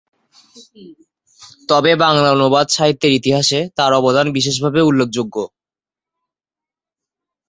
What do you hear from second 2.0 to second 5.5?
বাংলা অনুবাদ সাহিত্যের ইতিহাসে তার অবদান বিশেষভাবে উল্লেখযোগ্য।